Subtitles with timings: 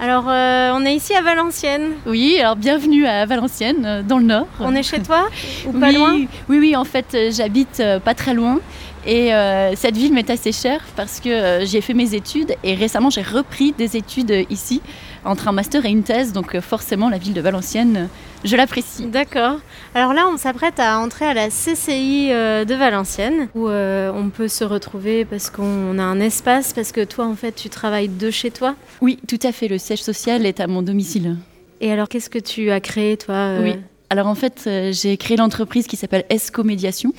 [0.00, 1.92] Alors, euh, on est ici à Valenciennes.
[2.06, 4.46] Oui, alors bienvenue à Valenciennes, euh, dans le nord.
[4.60, 5.28] On est chez toi
[5.66, 6.12] ou pas oui, loin
[6.48, 8.58] Oui, oui, en fait, euh, j'habite pas très loin.
[9.04, 13.10] Et euh, cette ville m'est assez chère parce que j'ai fait mes études et récemment
[13.10, 14.80] j'ai repris des études ici
[15.24, 16.32] entre un master et une thèse.
[16.32, 18.06] Donc euh, forcément, la ville de Valenciennes, euh,
[18.44, 19.06] je l'apprécie.
[19.06, 19.58] D'accord.
[19.94, 24.48] Alors là, on s'apprête à entrer à la CCI euh, de Valenciennes où on peut
[24.48, 28.30] se retrouver parce qu'on a un espace, parce que toi, en fait, tu travailles de
[28.30, 28.74] chez toi.
[29.00, 29.68] Oui, tout à fait.
[29.68, 31.36] Le siège social est à mon domicile.
[31.80, 33.74] Et alors, qu'est-ce que tu as créé, toi Oui.
[34.10, 37.14] Alors en fait, j'ai créé l'entreprise qui s'appelle Esco Médiation.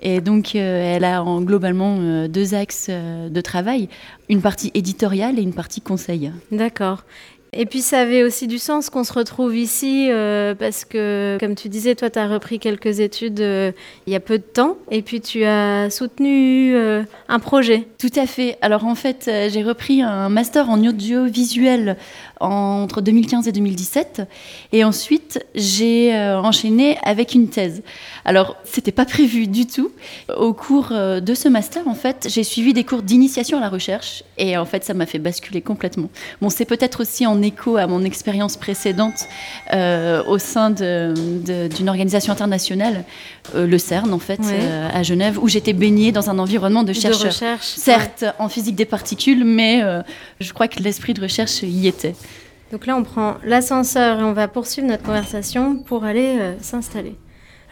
[0.00, 3.88] Et donc, euh, elle a en, globalement euh, deux axes euh, de travail,
[4.28, 6.30] une partie éditoriale et une partie conseil.
[6.52, 7.02] D'accord.
[7.52, 11.54] Et puis ça avait aussi du sens qu'on se retrouve ici euh, parce que, comme
[11.54, 13.72] tu disais, toi, tu as repris quelques études euh,
[14.06, 17.88] il y a peu de temps et puis tu as soutenu euh, un projet.
[17.98, 18.58] Tout à fait.
[18.60, 21.96] Alors en fait, j'ai repris un master en audiovisuel
[22.40, 24.22] entre 2015 et 2017.
[24.72, 27.82] Et ensuite, j'ai euh, enchaîné avec une thèse.
[28.24, 29.90] Alors, c'était pas prévu du tout.
[30.36, 33.68] Au cours euh, de ce master, en fait, j'ai suivi des cours d'initiation à la
[33.68, 34.22] recherche.
[34.36, 36.08] Et en fait, ça m'a fait basculer complètement.
[36.40, 39.26] Bon, c'est peut-être aussi en écho à mon expérience précédente
[39.72, 43.04] euh, au sein d'une organisation internationale,
[43.54, 44.60] euh, le CERN, en fait, Ouais.
[44.94, 47.22] à Genève, où j'étais baignée dans un environnement de chercheurs.
[47.22, 47.66] De recherche.
[47.66, 49.82] Certes, en physique des particules, mais
[50.40, 52.14] je crois que l'esprit de recherche y était.
[52.72, 57.16] Donc là, on prend l'ascenseur et on va poursuivre notre conversation pour aller euh, s'installer.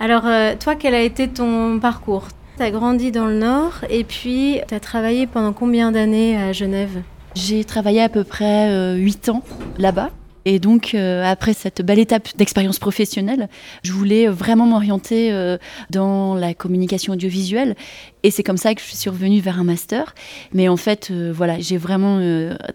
[0.01, 2.29] Alors, euh, toi, quel a été ton parcours?
[2.57, 6.53] Tu as grandi dans le Nord et puis tu as travaillé pendant combien d'années à
[6.53, 7.03] Genève?
[7.35, 9.43] J'ai travaillé à peu près euh, 8 ans
[9.77, 10.11] là-bas.
[10.47, 13.49] Et donc, euh, après cette belle étape d'expérience professionnelle,
[13.83, 15.59] je voulais vraiment m'orienter euh,
[15.91, 17.75] dans la communication audiovisuelle.
[18.23, 20.15] Et c'est comme ça que je suis revenue vers un master.
[20.53, 22.21] Mais en fait, euh, voilà, j'ai vraiment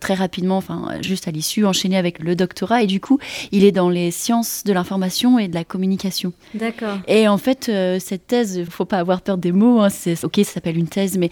[0.02, 2.84] très rapidement, enfin, juste à l'issue, enchaîné avec le doctorat.
[2.84, 3.20] Et du coup,
[3.54, 6.34] il est dans les sciences de l'information et de la communication.
[6.54, 6.98] D'accord.
[7.08, 9.80] Et en fait, cette thèse, il faut pas avoir peur des mots.
[9.80, 11.30] hein, c'est ok, ça s'appelle une thèse, mais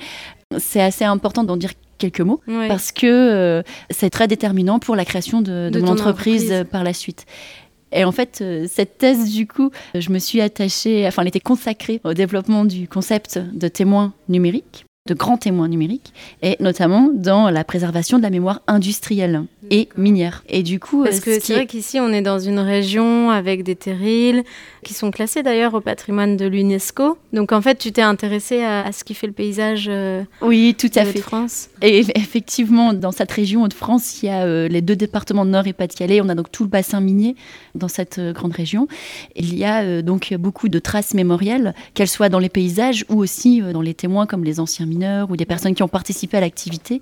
[0.58, 2.68] c'est assez important d'en dire quelques mots Ouais.
[2.68, 3.62] parce que euh,
[3.92, 6.52] c'est très déterminant pour la création de, de De mon entreprise, entreprise.
[6.52, 7.26] euh, par la suite.
[7.92, 11.40] Et en fait, euh, cette thèse, du coup, je me suis attachée, enfin, elle était
[11.40, 17.50] consacrée au développement du concept de témoin numérique, de grands témoins numériques, et notamment dans
[17.50, 20.44] la préservation de la mémoire industrielle et minière.
[20.48, 22.60] Et du coup, Parce euh, que ce c'est est- vrai qu'ici, on est dans une
[22.60, 24.44] région avec des terrils
[24.84, 27.18] qui sont classés d'ailleurs au patrimoine de l'UNESCO.
[27.34, 30.76] Donc en fait, tu t'es intéressé à, à ce qui fait le paysage euh, oui,
[30.78, 31.20] tout à de fait.
[31.20, 31.70] France.
[31.82, 35.46] Et eff- effectivement, dans cette région de France, il y a euh, les deux départements
[35.46, 36.22] de Nord et Pas-de-Calais.
[36.22, 37.36] On a donc tout le bassin minier
[37.76, 38.88] dans cette euh, grande région.
[39.36, 43.62] Il y a donc beaucoup de traces mémorielles, qu'elles soient dans les paysages ou aussi
[43.62, 47.02] dans les témoins comme les anciens mineurs ou des personnes qui ont participé à l'activité.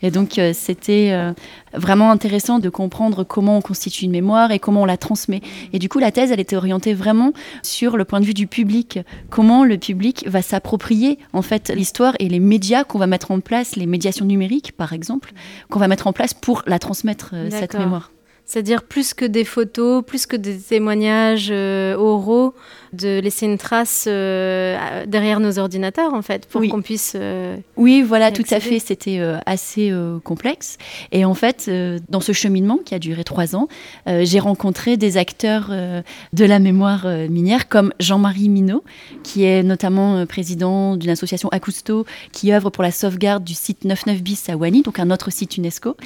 [0.00, 1.32] Et donc, euh, c'était euh,
[1.74, 5.40] vraiment intéressant de comprendre comment on constitue une mémoire et comment on la transmet.
[5.72, 7.32] Et du coup, la thèse, elle était orientée vraiment
[7.62, 9.00] sur le point de vue du public.
[9.30, 13.40] Comment le public va s'approprier en fait l'histoire et les médias qu'on va mettre en
[13.40, 15.32] place, les médiations numériques par exemple,
[15.70, 18.10] qu'on va mettre en place pour la transmettre euh, cette mémoire.
[18.52, 22.52] C'est-à-dire plus que des photos, plus que des témoignages euh, oraux,
[22.92, 26.68] de laisser une trace euh, derrière nos ordinateurs en fait, pour Oui.
[26.68, 27.14] qu'on puisse...
[27.16, 28.78] euh, Oui, voilà, tout à fait.
[28.78, 29.90] C'était assez
[30.22, 30.76] complexe.
[31.12, 31.70] Et en fait,
[32.10, 33.68] dans ce cheminement qui a duré trois ans,
[34.06, 38.84] j'ai rencontré des acteurs de la mémoire minière comme Jean-Marie Minot,
[39.22, 44.22] qui est notamment président d'une association Acousto qui œuvre pour la sauvegarde du site 99
[44.22, 45.96] bis à Wani, donc un autre site UNESCO.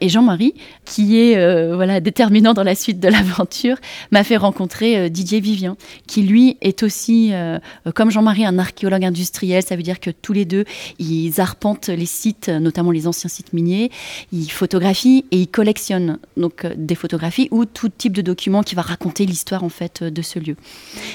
[0.00, 0.54] Et Jean-Marie,
[0.84, 3.76] qui est euh, voilà déterminant dans la suite de l'aventure,
[4.10, 5.76] m'a fait rencontrer euh, Didier Vivien,
[6.06, 7.58] qui lui est aussi, euh,
[7.94, 9.62] comme Jean-Marie, un archéologue industriel.
[9.62, 10.64] Ça veut dire que tous les deux,
[10.98, 13.90] ils arpentent les sites, notamment les anciens sites miniers,
[14.32, 18.82] ils photographient et ils collectionnent donc des photographies ou tout type de document qui va
[18.82, 20.56] raconter l'histoire en fait de ce lieu.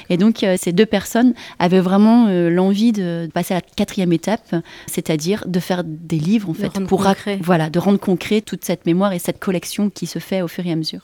[0.10, 4.56] Et donc ces deux personnes avaient vraiment l'envie de passer à la quatrième étape,
[4.88, 7.40] c'est-à-dire de faire des livres en De fait pour concret.
[7.42, 10.66] voilà de rendre concret toute cette mémoire et cette collection qui se fait au fur
[10.66, 11.02] et à mesure.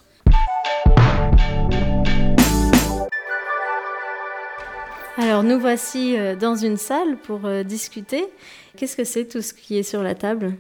[5.20, 8.26] Alors nous voici euh, dans une salle pour euh, discuter.
[8.76, 10.54] Qu'est-ce que c'est tout ce qui est sur la table?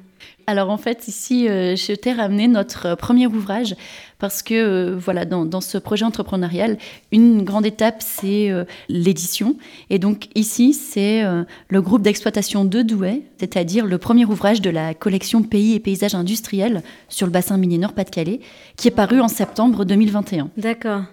[0.48, 3.76] Alors en fait, ici, euh, je t'ai ramené notre premier ouvrage
[4.20, 6.78] parce que euh, voilà, dans, ce projet entrepreneurial,
[7.12, 9.58] une grande étape, c'est euh, l'édition.
[9.90, 11.24] Et donc ici, c'est
[11.70, 16.16] le groupe d'exploitation de Douai, c'est-à-dire le premier ouvrage de la collection Pays et paysages
[16.16, 18.40] industriels sur le bassin minier Nord-Pas-de-Calais,
[18.76, 20.50] qui est paru en septembre 2021.
[20.58, 21.04] D'accord.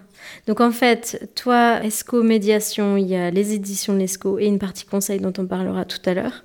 [0.47, 4.59] Donc en fait, toi, ESCO Médiation, il y a les éditions de l'ESCO et une
[4.59, 6.43] partie conseil dont on parlera tout à l'heure.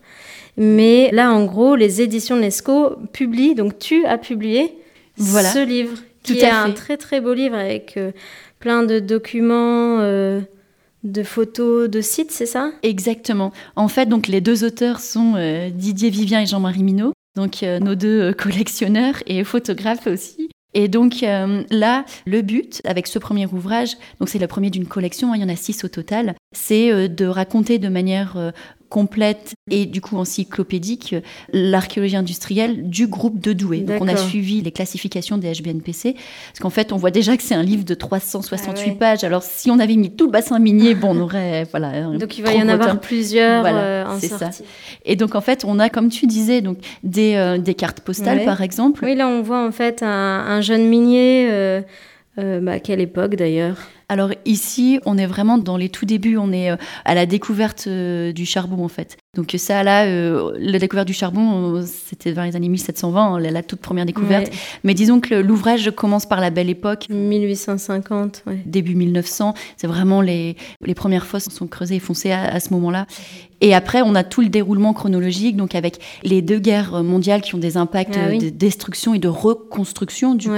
[0.56, 4.76] Mais là, en gros, les éditions Nesco publient, donc tu as publié
[5.18, 8.12] ce livre, qui est un très très beau livre avec euh,
[8.58, 9.98] plein de documents.
[10.00, 10.40] Euh,
[11.02, 12.72] de photos de sites, c'est ça?
[12.82, 13.52] Exactement.
[13.74, 17.94] En fait, donc les deux auteurs sont euh, Didier Vivien et Jean-Marie Minot, donc nos
[17.94, 20.50] deux collectionneurs et photographes aussi.
[20.74, 25.32] Et donc là, le but avec ce premier ouvrage, donc c'est le premier d'une collection,
[25.32, 28.52] hein, il y en a six au total, c'est de raconter de manière
[28.90, 31.14] complète et du coup encyclopédique
[31.52, 33.80] l'archéologie industrielle du groupe de Douai.
[33.80, 37.42] Donc on a suivi les classifications des HBNPC parce qu'en fait on voit déjà que
[37.42, 39.24] c'est un livre de 368 ah pages.
[39.24, 42.02] Alors si on avait mis tout le bassin minier, bon on aurait voilà.
[42.18, 44.58] Donc il va y en avoir plusieurs euh, en sortie.
[44.58, 44.64] Ça.
[45.04, 48.44] Et donc en fait on a comme tu disais donc des, euh, des cartes postales
[48.44, 49.04] par exemple.
[49.04, 51.48] Oui là on voit en fait un, jeune minier.
[51.48, 51.80] Euh,
[52.60, 53.76] bah, à quelle époque d'ailleurs?
[54.10, 57.84] Alors ici, on est vraiment dans les tout débuts, on est euh, à la découverte
[57.86, 59.16] euh, du charbon en fait.
[59.36, 63.78] Donc ça, là, euh, la découverte du charbon, c'était dans les années 1720, la, toute
[63.78, 64.52] première découverte.
[64.82, 67.06] Mais disons que l'ouvrage commence par la belle époque.
[67.08, 72.74] 1850, Début 1900, c'est vraiment les, les premières fosses sont creusées et foncées à, ce
[72.74, 73.06] moment-là.
[73.60, 77.54] Et après, on a tout le déroulement chronologique, donc avec les deux guerres mondiales qui
[77.54, 80.54] ont des impacts ah de destruction et de reconstruction du coup.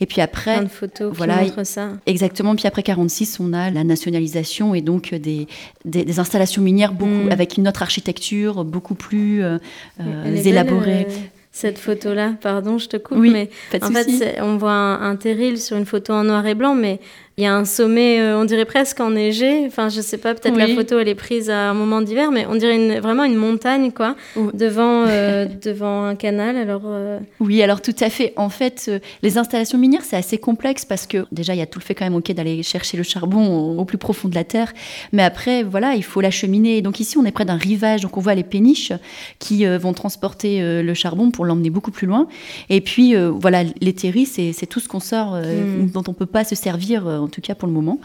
[0.00, 1.88] Et puis après, Plein de photos voilà, qui montrent ça.
[2.04, 2.54] Exactement.
[2.56, 5.46] Puis après 46, on a la nationalisation et donc des,
[5.84, 7.32] des, installations minières beaucoup, mm.
[7.32, 9.58] avec une autre architecture beaucoup plus euh,
[10.00, 11.06] euh, élaborée.
[11.08, 11.12] Euh,
[11.54, 15.76] cette photo-là, pardon, je te coupe, mais en fait, on voit un, un terril sur
[15.76, 16.98] une photo en noir et blanc, mais
[17.42, 19.64] il y a un sommet, euh, on dirait presque enneigé.
[19.66, 22.46] Enfin, je sais pas, peut-être la photo elle est prise à un moment d'hiver, mais
[22.48, 24.14] on dirait vraiment une montagne, quoi,
[24.54, 26.56] devant, euh, devant un canal.
[26.56, 28.32] Alors, euh, Oui, alors tout à fait.
[28.36, 28.88] En fait,
[29.24, 31.96] les installations minières, c'est assez complexe parce que déjà, il y a tout le fait
[31.96, 34.72] quand même, ok, d'aller chercher le charbon au, plus profond de la terre.
[35.10, 36.80] Mais après, voilà, il faut l'acheminer.
[36.80, 38.92] Donc ici, on est près d'un rivage, donc on voit les péniches
[39.40, 42.28] qui vont transporter le charbon pour l'emmener beaucoup plus loin.
[42.70, 45.90] Et puis, voilà, les terris, c'est tout ce qu'on sort, hmm.
[45.90, 47.02] dont on peut pas se servir
[47.32, 47.98] tout cas pour le moment.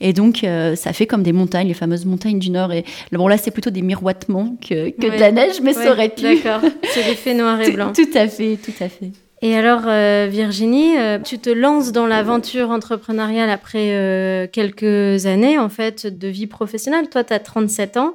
[0.00, 2.72] Et donc, euh, ça fait comme des montagnes, les fameuses montagnes du Nord.
[2.72, 6.10] Et bon, là, c'est plutôt des miroitements que, que de la neige, mais ça aurait
[6.10, 6.22] pu.
[6.22, 7.92] D'accord, c'est l'effet noir et blanc.
[7.92, 9.10] tout, à fait, tout à fait.
[9.42, 15.68] Et alors, euh, Virginie, euh, tu te lances dans l'aventure entrepreneuriale après quelques années, en
[15.68, 17.08] fait, de vie professionnelle.
[17.08, 18.14] Toi, tu as 37 ans.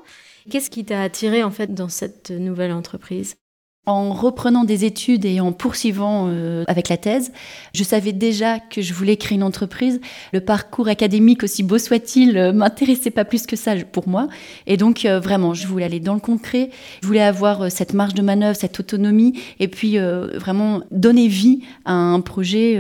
[0.50, 3.36] Qu'est-ce qui t'a attiré, en fait, dans cette nouvelle entreprise?
[3.90, 7.32] En reprenant des études et en poursuivant euh, avec la thèse,
[7.74, 10.00] je savais déjà que je voulais créer une entreprise.
[10.32, 14.28] Le parcours académique, aussi beau soit-il, euh, m'intéressait pas plus que ça pour moi.
[14.68, 16.70] Et donc, euh, vraiment, je voulais aller dans le concret.
[17.02, 21.94] Je voulais avoir cette marge de manœuvre, cette autonomie, et puis vraiment donner vie à
[21.94, 22.80] un projet,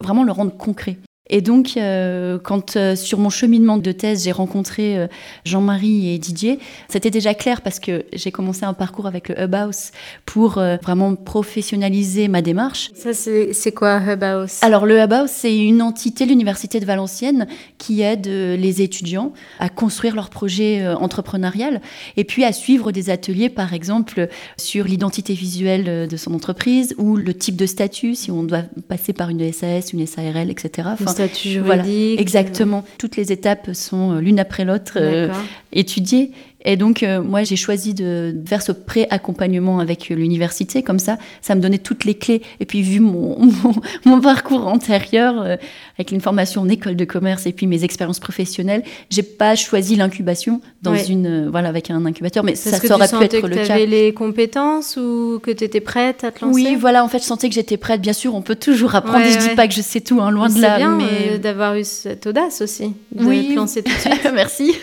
[0.00, 0.98] vraiment le rendre concret.
[1.30, 5.06] Et donc, euh, quand euh, sur mon cheminement de thèse, j'ai rencontré euh,
[5.44, 6.58] Jean-Marie et Didier,
[6.88, 9.90] c'était déjà clair parce que j'ai commencé un parcours avec le Hub House
[10.24, 12.90] pour vraiment professionnaliser ma démarche.
[12.94, 14.62] Ça, c'est quoi Hub House?
[14.62, 17.46] Alors, le Hub House, c'est une entité, l'Université de Valenciennes,
[17.78, 21.80] qui aide les étudiants à construire leur projet entrepreneurial
[22.16, 27.16] et puis à suivre des ateliers, par exemple, sur l'identité visuelle de son entreprise ou
[27.16, 30.88] le type de statut, si on doit passer par une SAS, une SARL, etc
[31.26, 32.20] statut juridique.
[32.20, 32.84] exactement.
[32.98, 35.28] Toutes les étapes sont euh, l'une après l'autre euh,
[35.72, 36.32] étudiées.
[36.64, 40.82] Et donc, euh, moi, j'ai choisi de faire ce pré-accompagnement avec l'université.
[40.82, 42.42] Comme ça, ça me donnait toutes les clés.
[42.58, 43.38] Et puis, vu mon,
[44.04, 45.56] mon, parcours antérieur, euh,
[45.96, 49.94] avec une formation en école de commerce et puis mes expériences professionnelles, j'ai pas choisi
[49.94, 52.42] l'incubation dans une, euh, voilà, avec un incubateur.
[52.42, 53.64] Mais ça, ça aurait pu être le cas.
[53.66, 56.60] Tu avais les compétences ou que tu étais prête à te lancer?
[56.60, 57.04] Oui, voilà.
[57.04, 58.00] En fait, je sentais que j'étais prête.
[58.00, 59.24] Bien sûr, on peut toujours apprendre.
[59.24, 60.72] je dis pas que je sais tout, hein, loin de là.
[60.72, 61.38] C'est bien mais...
[61.38, 62.94] d'avoir eu cette audace aussi.
[63.12, 63.54] De oui.
[63.54, 64.28] lancer tout de suite.
[64.34, 64.74] Merci.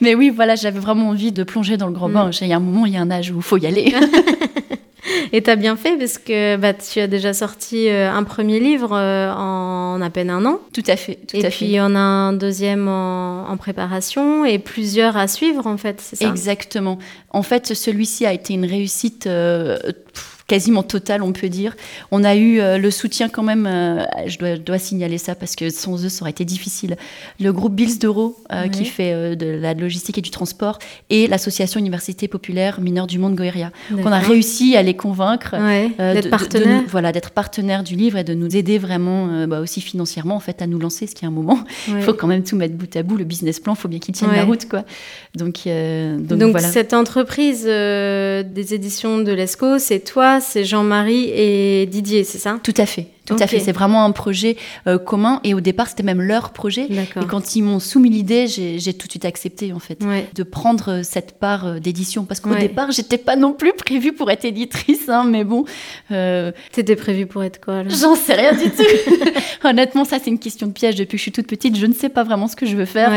[0.00, 2.28] Mais oui, voilà, j'avais vraiment envie de plonger dans le grand bain.
[2.28, 2.32] Mm.
[2.40, 3.94] Il y a un moment, il y a un âge où il faut y aller.
[5.32, 8.60] Et tu as bien fait parce que bah, tu as déjà sorti euh, un premier
[8.60, 10.60] livre euh, en à peine un an.
[10.72, 11.18] Tout à fait.
[11.32, 15.76] et puis il y en a un deuxième en, préparation et plusieurs à suivre en
[15.76, 16.28] fait, c'est ça?
[16.28, 16.98] Exactement.
[17.30, 19.26] En fait, celui-ci a été une réussite.
[19.26, 19.78] Euh,
[20.50, 21.76] quasiment total, on peut dire.
[22.10, 25.70] On a eu euh, le soutien quand même, euh, je, dois, signaler ça parce que
[25.70, 26.96] sans eux, ça aurait été difficile.
[27.38, 31.78] Le groupe Bills d'Euro, euh, qui fait de la logistique et du transport, et l'association
[31.78, 33.70] Université Populaire Mineure du Monde Goeria.
[33.92, 35.54] On a réussi à les convaincre
[35.98, 36.82] d'être partenaires.
[36.88, 40.62] Voilà, d'être partenaires du livre et de nous aider vraiment bah, aussi financièrement en fait,
[40.62, 41.60] à nous lancer, ce qui est un moment.
[41.86, 43.16] Il faut quand même tout mettre bout à bout.
[43.16, 44.68] Le business plan, il faut bien qu'il tienne la route.
[44.68, 44.82] Quoi.
[45.36, 46.68] Donc, donc, donc voilà.
[46.68, 50.00] cette entreprise des éditions de l'ESCO, c'est
[50.40, 52.58] toi, c'est Jean-Marie et Didier, c'est ça?
[52.62, 53.06] Tout à fait.
[53.26, 54.56] Tout à fait, c'est vraiment un projet
[54.88, 56.88] euh, commun et au départ c'était même leur projet.
[56.90, 60.00] Et quand ils m'ont soumis l'idée, j'ai tout de suite accepté en fait
[60.34, 64.12] de prendre euh, cette part euh, d'édition parce qu'au départ j'étais pas non plus prévue
[64.12, 65.64] pour être éditrice, hein, mais bon.
[66.10, 66.50] Euh...
[66.72, 68.82] T'étais prévue pour être quoi J'en sais rien du tout.
[69.64, 70.96] Honnêtement, ça c'est une question de piège.
[70.96, 72.84] Depuis que je suis toute petite, je ne sais pas vraiment ce que je veux
[72.84, 73.12] faire.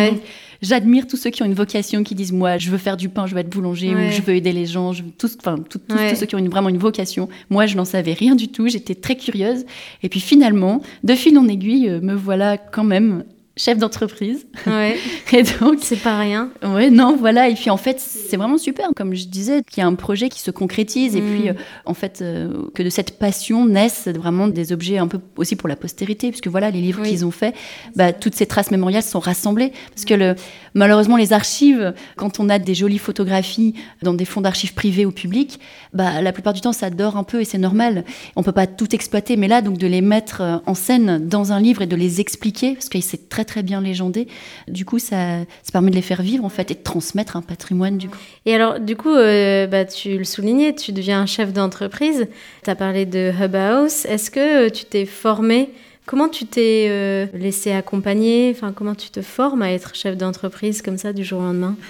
[0.64, 3.28] J'admire tous ceux qui ont une vocation, qui disent moi je veux faire du pain,
[3.28, 4.94] je veux être boulanger ou je veux aider les gens.
[4.94, 5.82] Je tous, enfin tous,
[6.16, 7.28] ceux qui ont vraiment une vocation.
[7.50, 8.70] Moi je n'en savais rien du tout.
[8.70, 9.66] J'étais très curieuse
[10.04, 14.48] et puis finalement, de fil en aiguille, euh, me voilà quand même chef d'entreprise.
[14.66, 14.98] Ouais.
[15.34, 16.50] et donc c'est pas rien.
[16.64, 17.50] Ouais, non, voilà.
[17.50, 18.90] Et puis en fait, c'est vraiment super.
[18.96, 21.50] Comme je disais, qu'il y a un projet qui se concrétise et puis mm.
[21.50, 21.54] euh,
[21.86, 25.70] en fait euh, que de cette passion naissent vraiment des objets un peu aussi pour
[25.70, 27.54] la postérité, puisque voilà les livres qu'ils ont faits,
[27.96, 30.36] bah, toutes ces traces mémoriales sont rassemblées parce que le,
[30.74, 35.12] malheureusement les archives, quand on a des jolies photographies dans des fonds d'archives privés ou
[35.12, 35.60] publics,
[35.94, 38.04] bah la plupart du temps ça dort un peu et c'est normal.
[38.36, 41.52] On peut pas tout exploiter, mais là donc de les mettre euh, en scène dans
[41.52, 44.28] un livre et de les expliquer parce que c'est très très bien légendé.
[44.68, 47.42] Du coup, ça, ça permet de les faire vivre en fait et de transmettre un
[47.42, 48.18] patrimoine du coup.
[48.46, 52.28] Et alors, du coup, euh, bah, tu le soulignais, tu deviens un chef d'entreprise.
[52.64, 54.06] Tu as parlé de Hub House.
[54.06, 55.70] Est-ce que euh, tu t'es formé
[56.06, 58.52] Comment tu t'es euh, laissé accompagner?
[58.54, 61.76] Enfin, comment tu te formes à être chef d'entreprise comme ça du jour au lendemain?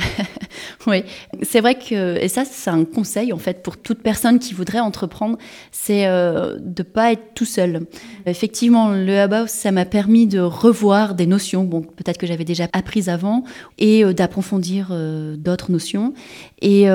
[0.85, 1.03] Oui,
[1.41, 4.81] c'est vrai que et ça c'est un conseil en fait pour toute personne qui voudrait
[4.81, 5.37] entreprendre,
[5.71, 7.85] c'est euh, de pas être tout seul.
[8.25, 12.67] Effectivement, le Hub ça m'a permis de revoir des notions, bon peut-être que j'avais déjà
[12.73, 13.43] apprises avant,
[13.77, 14.93] et euh, d'approfondir
[15.37, 16.13] d'autres notions.
[16.61, 16.87] Et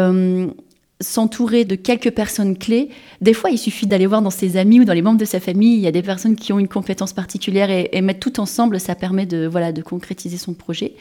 [1.00, 2.88] s'entourer de quelques personnes clés.
[3.20, 5.40] Des fois, il suffit d'aller voir dans ses amis ou dans les membres de sa
[5.40, 8.80] famille, il y a des personnes qui ont une compétence particulière et, mettre tout ensemble,
[8.80, 10.94] ça permet de, voilà, de concrétiser son projet.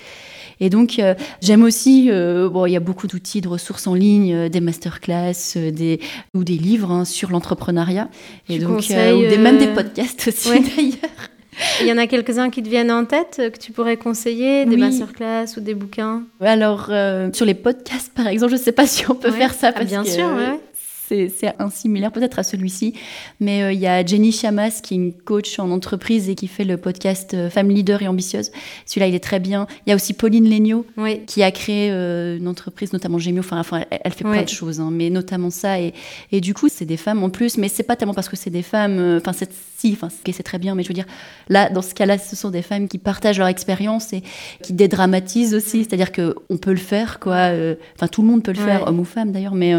[0.59, 3.93] Et donc, euh, j'aime aussi, euh, bon, il y a beaucoup d'outils, de ressources en
[3.93, 5.99] ligne, euh, des masterclass, des,
[6.33, 8.09] ou des livres hein, sur l'entrepreneuriat.
[8.49, 11.29] Et donc, ou des, même des podcasts aussi d'ailleurs.
[11.81, 14.65] Il y en a quelques-uns qui te viennent en tête euh, que tu pourrais conseiller,
[14.65, 16.23] des masterclass ou des bouquins?
[16.41, 19.53] Alors, euh, sur les podcasts, par exemple, je ne sais pas si on peut faire
[19.53, 19.71] ça.
[19.75, 20.59] Ah, bien sûr, ouais
[21.07, 22.93] c'est un similaire peut-être à celui-ci.
[23.39, 26.47] Mais euh, il y a Jenny Chamas qui est une coach en entreprise et qui
[26.47, 28.51] fait le podcast euh, Femme Leader et Ambitieuse.
[28.85, 29.67] Celui-là, il est très bien.
[29.85, 30.85] Il y a aussi Pauline Legnaud
[31.25, 33.39] qui a créé euh, une entreprise, notamment Gémio.
[33.39, 35.79] Enfin, enfin elle, fait plein de choses, hein, mais notamment ça.
[35.79, 35.93] Et,
[36.31, 38.49] et du coup, c'est des femmes en plus, mais c'est pas tellement parce que c'est
[38.49, 39.19] des femmes.
[39.21, 39.31] Enfin,
[39.77, 41.05] si, enfin, c'est très bien, mais je veux dire,
[41.49, 44.23] là, dans ce cas-là, ce sont des femmes qui partagent leur expérience et
[44.61, 45.83] qui dédramatisent aussi.
[45.83, 47.51] C'est-à-dire qu'on peut le faire, quoi.
[47.95, 49.75] Enfin, tout le monde peut le faire, homme ou femme d'ailleurs, mais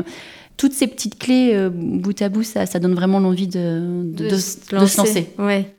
[0.58, 4.36] toutes ces petites clés euh, bout à bout, ça, ça donne vraiment l'envie de, de,
[4.36, 5.30] se lancer.
[5.38, 5.72] Ouais.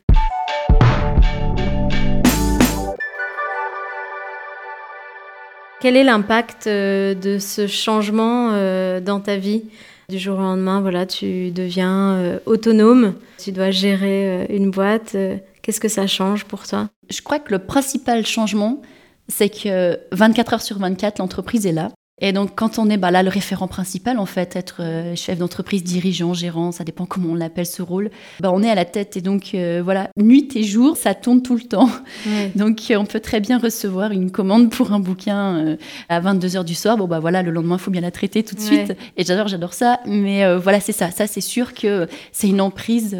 [5.80, 9.64] Quel est l'impact euh, de ce changement euh, dans ta vie?
[10.08, 15.16] Du jour au lendemain, voilà, tu deviens autonome, tu dois gérer une boîte.
[15.62, 16.88] Qu'est-ce que ça change pour toi?
[17.08, 18.82] Je crois que le principal changement,
[19.28, 21.90] c'est que 24 heures sur 24, l'entreprise est là.
[22.20, 25.38] Et donc, quand on est bah, là, le référent principal, en fait, être euh, chef
[25.38, 28.10] d'entreprise, dirigeant, gérant, ça dépend comment on l'appelle ce rôle,
[28.40, 29.16] bah, on est à la tête.
[29.16, 31.88] Et donc, euh, voilà, nuit et jour, ça tourne tout le temps.
[32.54, 35.76] Donc, on peut très bien recevoir une commande pour un bouquin euh,
[36.08, 36.96] à 22h du soir.
[36.96, 38.96] Bon, bah voilà, le lendemain, il faut bien la traiter tout de suite.
[39.16, 40.00] Et j'adore, j'adore ça.
[40.06, 41.10] Mais voilà, c'est ça.
[41.10, 43.16] Ça, c'est sûr que c'est une emprise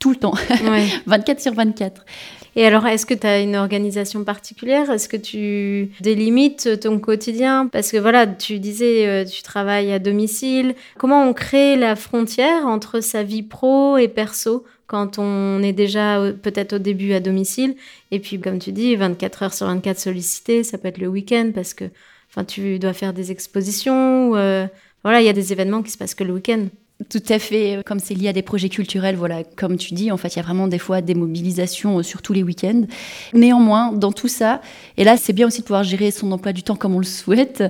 [0.00, 0.34] tout le temps,
[1.06, 2.04] 24 sur 24.
[2.56, 4.90] Et alors, est-ce que tu as une organisation particulière?
[4.90, 7.68] Est-ce que tu délimites ton quotidien?
[7.68, 10.74] Parce que voilà, tu disais, euh, tu travailles à domicile.
[10.98, 16.18] Comment on crée la frontière entre sa vie pro et perso quand on est déjà
[16.18, 17.76] euh, peut-être au début à domicile?
[18.10, 21.52] Et puis, comme tu dis, 24 heures sur 24 sollicité, ça peut être le week-end
[21.54, 21.84] parce que
[22.30, 24.34] enfin, tu dois faire des expositions.
[24.34, 24.66] Euh,
[25.04, 26.66] voilà, il y a des événements qui se passent que le week-end.
[27.08, 27.82] Tout à fait.
[27.86, 30.40] Comme c'est lié à des projets culturels, voilà, comme tu dis, en fait, il y
[30.40, 32.82] a vraiment des fois des mobilisations euh, sur tous les week-ends.
[33.32, 34.60] Néanmoins, dans tout ça,
[34.96, 37.04] et là, c'est bien aussi de pouvoir gérer son emploi du temps comme on le
[37.04, 37.64] souhaite.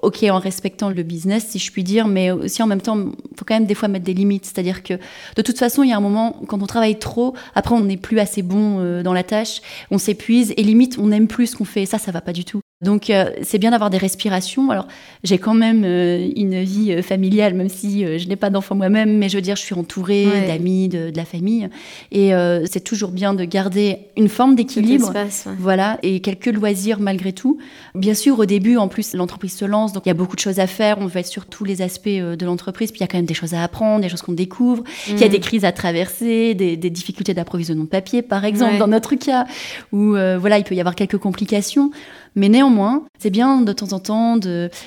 [0.00, 3.36] Ok, en respectant le business, si je puis dire, mais aussi en même temps, il
[3.36, 4.46] faut quand même des fois mettre des limites.
[4.46, 4.94] C'est-à-dire que
[5.36, 7.96] de toute façon, il y a un moment, quand on travaille trop, après, on n'est
[7.98, 9.60] plus assez bon euh, dans la tâche,
[9.90, 11.82] on s'épuise et limite, on n'aime plus ce qu'on fait.
[11.82, 12.61] Et ça, ça va pas du tout.
[12.82, 14.70] Donc euh, c'est bien d'avoir des respirations.
[14.70, 14.88] Alors
[15.22, 19.18] j'ai quand même euh, une vie euh, familiale, même si je n'ai pas d'enfant moi-même,
[19.18, 21.68] mais je veux dire, je suis entourée d'amis, de, la famille,
[22.10, 22.32] et
[22.64, 25.12] c'est toujours bien de garder une forme d'équilibre,
[25.58, 27.58] voilà, et quelques loisirs malgré tout.
[27.94, 30.40] Bien sûr, au début, en plus, l'entreprise se lance, donc il y a beaucoup de
[30.40, 30.98] choses à faire.
[31.00, 33.26] On va être sur tous les aspects de l'entreprise, puis il y a quand même
[33.26, 34.82] des choses à apprendre, des choses qu'on découvre.
[35.08, 35.30] Il y a mm.
[35.30, 39.46] des crises à traverser, des, difficultés d'approvisionnement de papier, par exemple, dans notre cas,
[39.92, 41.90] où voilà, il peut y avoir quelques complications.
[42.34, 44.38] Mais néanmoins, c'est bien de temps en temps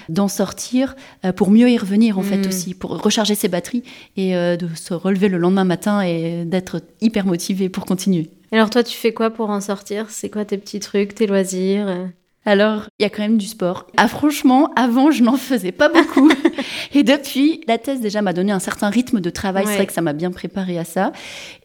[0.10, 2.48] d'en sortir euh, pour mieux y revenir en fait mm.
[2.48, 3.84] aussi, pour recharger ses batteries
[4.18, 8.30] et euh, de se relever le lendemain matin et d'être hyper motivé pour continuer.
[8.52, 10.10] Alors toi, tu fais quoi pour en sortir?
[10.10, 12.10] C'est quoi tes petits trucs, tes loisirs?
[12.48, 13.88] Alors, il y a quand même du sport.
[13.98, 16.32] Ah, franchement, avant, je n'en faisais pas beaucoup.
[16.94, 19.66] et depuis, la thèse déjà m'a donné un certain rythme de travail.
[19.66, 21.12] C'est vrai que ça m'a bien préparé à ça.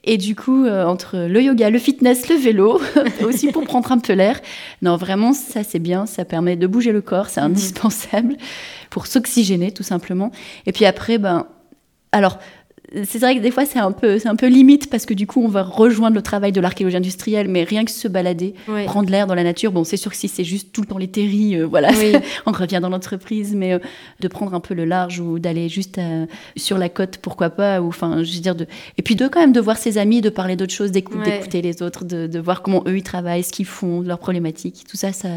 [0.05, 2.81] Et du coup, euh, entre le yoga, le fitness, le vélo,
[3.25, 4.41] aussi pour prendre un peu l'air.
[4.81, 6.07] Non, vraiment, ça c'est bien.
[6.07, 7.29] Ça permet de bouger le corps.
[7.29, 7.49] C'est mhm.
[7.49, 8.37] indispensable
[8.89, 10.33] pour s'oxygéner, tout simplement.
[10.65, 11.47] Et puis après, ben,
[12.13, 12.39] alors,
[13.05, 15.27] c'est vrai que des fois c'est un peu c'est un peu limite parce que du
[15.27, 18.55] coup on va rejoindre le travail de l'archéologie industrielle mais rien que se balader
[18.87, 20.99] prendre l'air dans la nature bon c'est sûr que si c'est juste tout le temps
[20.99, 21.91] les terries euh, voilà
[22.47, 23.79] on revient dans l'entreprise mais euh,
[24.21, 27.81] de prendre un peu le large ou d'aller juste euh, sur la côte pourquoi pas
[27.81, 28.67] ou enfin je veux dire de
[28.99, 31.83] et puis de quand même de voir ses amis de parler d'autres choses d'écouter les
[31.83, 35.13] autres de, de, voir comment eux ils travaillent ce qu'ils font leurs problématiques tout ça
[35.13, 35.29] ça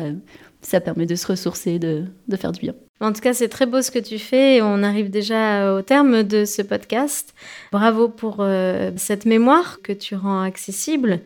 [0.64, 3.66] ça permet de se ressourcer de, de faire du bien en tout cas, c'est très
[3.66, 4.62] beau ce que tu fais.
[4.62, 7.34] On arrive déjà au terme de ce podcast.
[7.72, 11.20] Bravo pour euh, cette mémoire que tu rends accessible.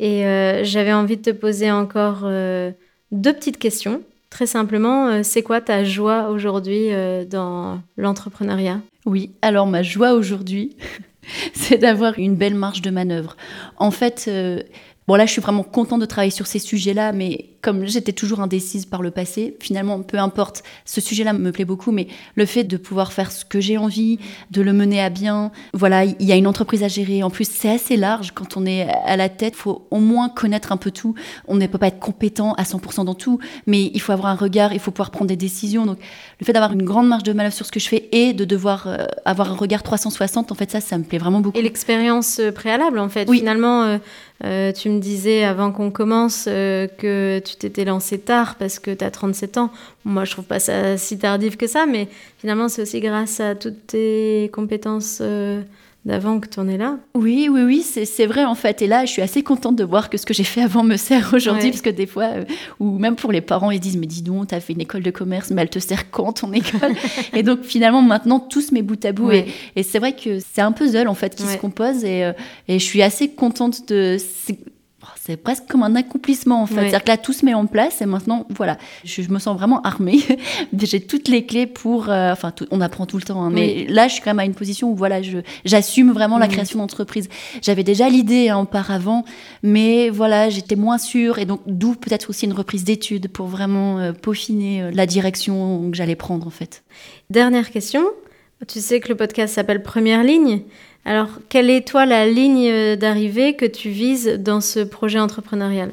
[0.00, 2.72] Et euh, j'avais envie de te poser encore euh,
[3.12, 4.02] deux petites questions.
[4.28, 6.90] Très simplement, c'est quoi ta joie aujourd'hui
[7.28, 8.80] dans l'entrepreneuriat?
[9.04, 10.76] Oui, alors ma joie aujourd'hui,
[11.52, 13.36] c'est d'avoir une belle marge de manœuvre.
[13.76, 14.30] En fait,
[15.08, 18.40] bon là, je suis vraiment contente de travailler sur ces sujets-là, mais comme j'étais toujours
[18.40, 22.64] indécise par le passé, finalement, peu importe, ce sujet-là me plaît beaucoup, mais le fait
[22.64, 24.18] de pouvoir faire ce que j'ai envie,
[24.50, 27.22] de le mener à bien, voilà, il y a une entreprise à gérer.
[27.22, 29.54] En plus, c'est assez large quand on est à la tête.
[29.56, 31.14] Il faut au moins connaître un peu tout.
[31.48, 34.36] On ne peut pas être compétent à 100% dans tout, mais il faut avoir un
[34.36, 35.86] regard, il faut pouvoir prendre des décisions.
[35.86, 35.98] Donc,
[36.40, 38.44] le fait d'avoir une grande marge de manœuvre sur ce que je fais et de
[38.44, 41.58] devoir euh, avoir un regard 360, en fait, ça, ça me plaît vraiment beaucoup.
[41.58, 43.30] Et l'expérience euh, préalable, en fait.
[43.30, 43.98] Finalement,
[44.44, 49.04] euh, tu me disais avant qu'on commence que tu t'étais lancé tard parce que tu
[49.04, 49.70] as 37 ans.
[50.04, 52.08] Moi, je trouve pas ça si tardif que ça, mais
[52.38, 55.62] finalement, c'est aussi grâce à toutes tes compétences euh,
[56.04, 56.96] d'avant que tu en es là.
[57.14, 58.80] Oui, oui, oui, c'est vrai en fait.
[58.80, 60.96] Et là, je suis assez contente de voir que ce que j'ai fait avant me
[60.96, 62.44] sert aujourd'hui, parce que des fois, euh,
[62.78, 65.02] ou même pour les parents, ils disent Mais dis donc, tu as fait une école
[65.02, 66.94] de commerce, mais elle te sert quand ton école?
[67.34, 69.30] Et donc finalement, maintenant, tous mes bout à bout.
[69.30, 72.32] Et, c'est vrai que c'est un puzzle en fait qui se compose, et, euh,
[72.68, 74.16] et je suis assez contente de
[75.30, 76.74] c'est presque comme un accomplissement en fait.
[76.74, 79.80] C'est-à-dire que là, tout se met en place et maintenant, voilà, je, me sens vraiment
[79.82, 80.18] armée.
[80.76, 82.08] J'ai toutes les clés pour.
[82.08, 84.44] Euh, enfin, on apprend tout le temps, hein, mais là, je suis quand même à
[84.44, 85.20] une position où voilà,
[85.64, 87.28] j'assume vraiment la création d'entreprise.
[87.62, 89.24] J'avais déjà l'idée hein, auparavant,
[89.62, 93.98] mais voilà, j'étais moins sûre et donc d'où peut-être aussi une reprise d'études pour vraiment
[93.98, 96.82] euh, peaufiner euh, la direction que j'allais prendre en fait.
[97.30, 98.02] Dernière question.
[98.68, 100.62] Tu sais que le podcast s'appelle Première ligne.
[101.04, 105.90] Alors, quelle est toi la ligne d'arrivée que tu vises dans ce projet entrepreneurial?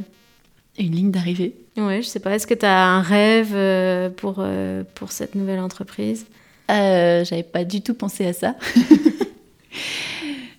[0.78, 1.56] Une ligne d'arrivée?
[1.78, 2.32] Oui, je sais pas.
[2.32, 6.26] Est-ce que tu as un rêve euh, pour, euh, pour cette nouvelle entreprise?
[6.72, 8.56] Euh, J'avais pas du tout pensé à ça.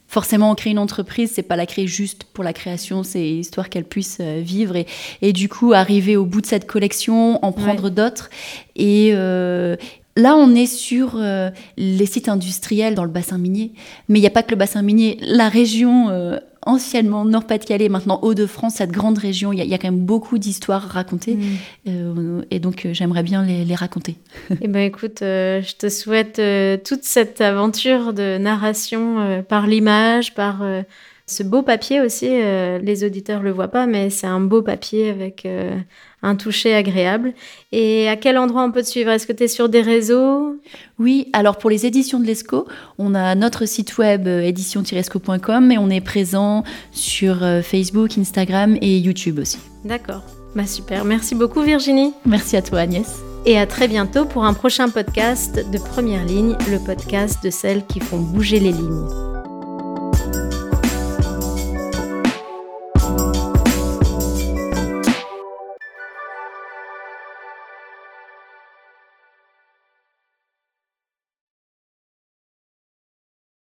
[0.07, 3.85] Forcément, créer une entreprise, c'est pas la créer juste pour la création, c'est histoire qu'elle
[3.85, 4.87] puisse vivre et,
[5.21, 8.31] et, du coup arriver au bout de cette collection, en prendre d'autres
[8.75, 9.13] et,
[10.19, 13.71] Là, on est sur euh, les sites industriels dans le bassin minier,
[14.09, 15.17] mais il n'y a pas que le bassin minier.
[15.23, 20.05] La région euh, anciennement Nord-Pas-de-Calais, maintenant Hauts-de-France, cette grande région, il y, a quand même
[20.05, 21.43] beaucoup d'histoires à raconter, mm.
[21.87, 24.17] euh, et donc j'aimerais bien les, raconter.
[24.61, 26.43] eh ben écoute, je te souhaite
[26.83, 30.65] toute cette aventure de narration par l'image, par
[31.29, 35.11] ce beau papier aussi, euh, les auditeurs le voient pas, mais c'est un beau papier
[35.11, 35.77] avec euh,
[36.23, 37.35] un toucher agréable.
[37.71, 39.11] Et à quel endroit on peut te suivre?
[39.11, 40.57] Est-ce que tu es sur des réseaux?
[40.99, 42.67] Oui, alors pour les éditions de l'ESCO,
[42.99, 48.99] on a notre site web euh, édition-esco.com et on est présent sur Facebook, Instagram et
[48.99, 49.59] YouTube aussi.
[49.85, 50.23] D'accord.
[50.57, 51.05] Bah super.
[51.05, 52.15] Merci beaucoup Virginie.
[52.25, 53.21] Merci à toi Agnès.
[53.45, 57.85] Et à très bientôt pour un prochain podcast de Première Ligne, le podcast de celles
[57.87, 59.38] qui font bouger les lignes.